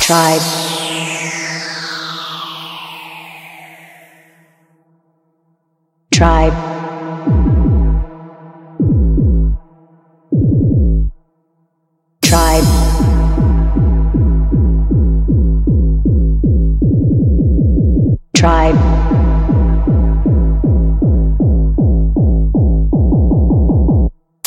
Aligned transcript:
Tribe. 0.00 0.42
Tribe. 6.10 6.61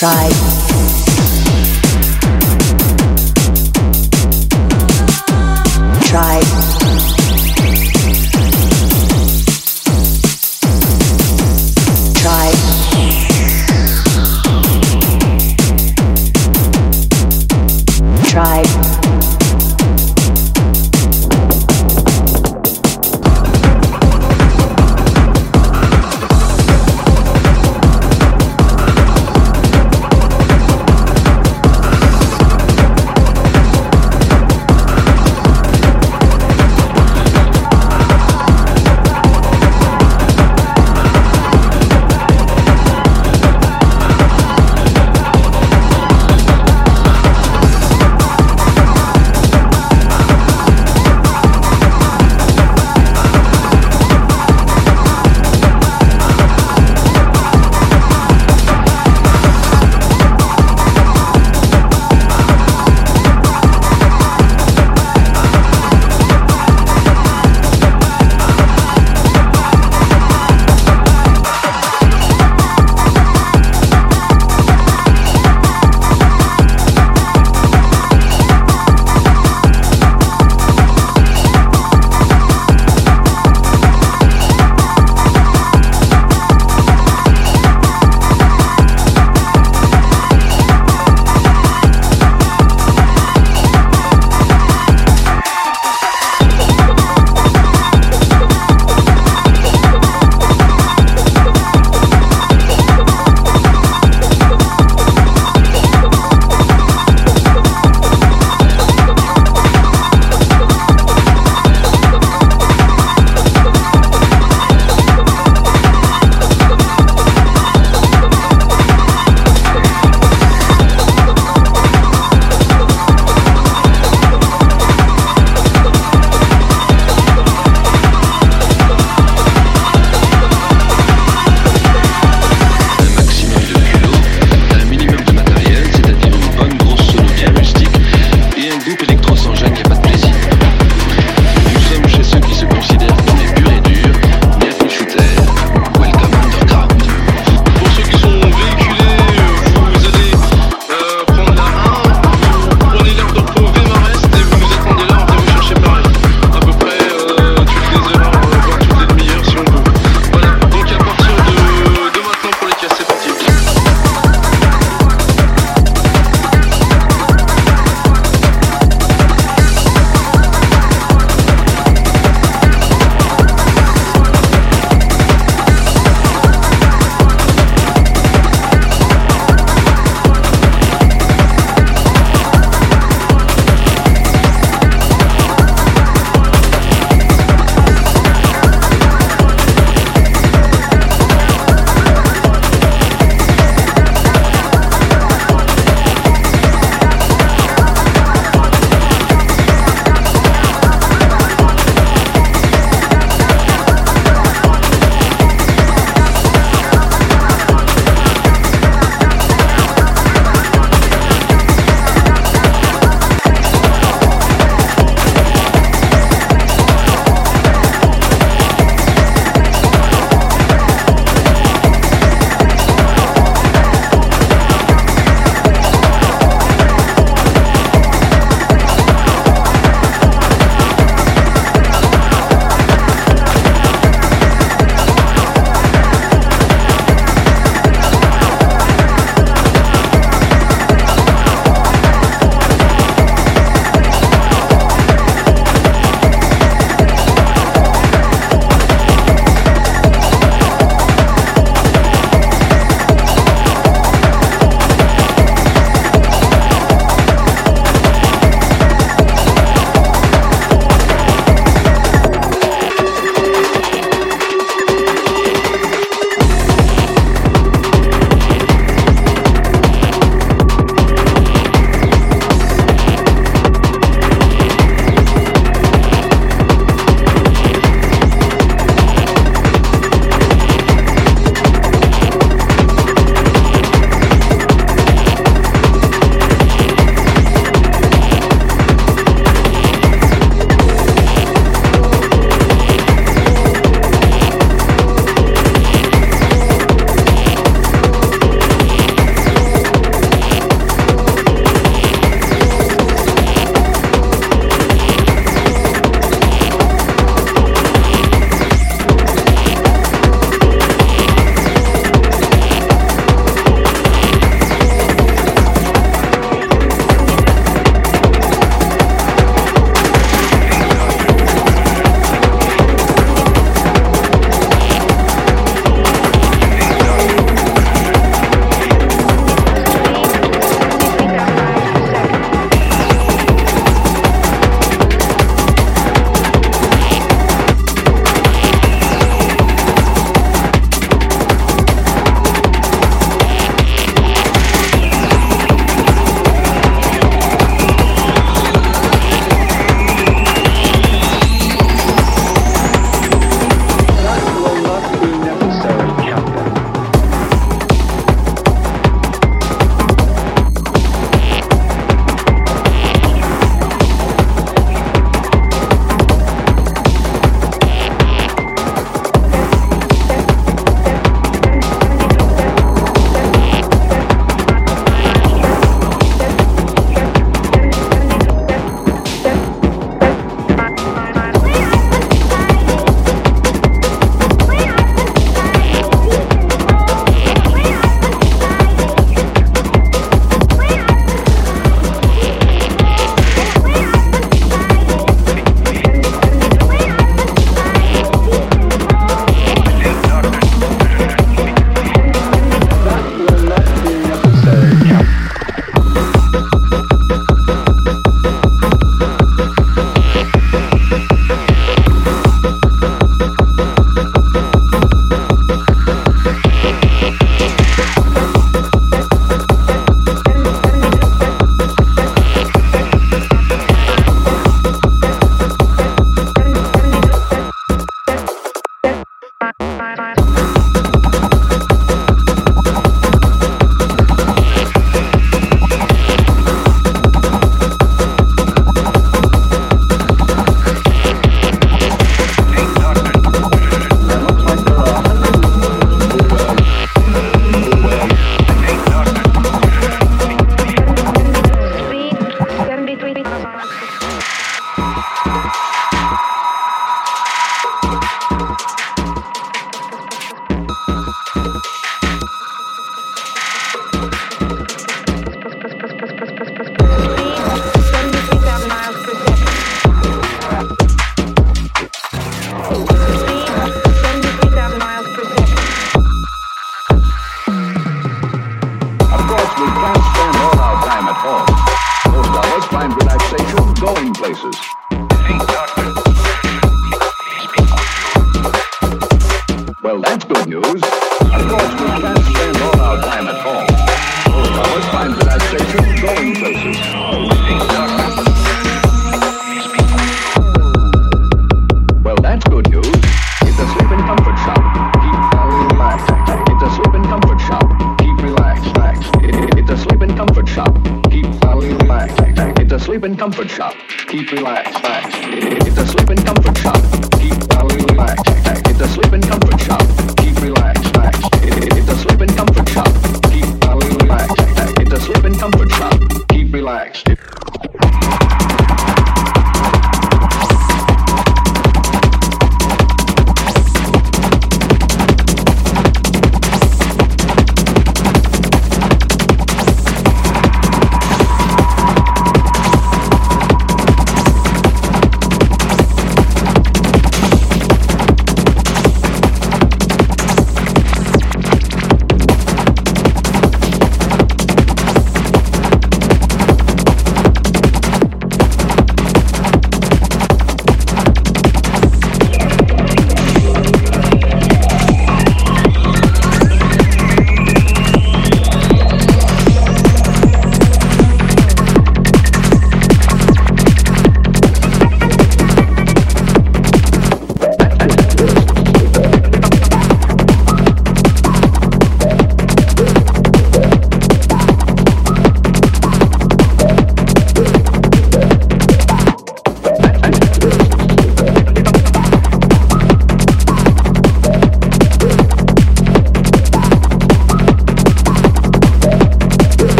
Tribe 0.00 0.69